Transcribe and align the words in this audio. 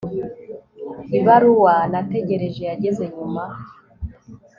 ibaruwa 1.17 1.75
nategereje 1.91 2.61
yageze 2.69 3.03
nyuma 3.15 3.43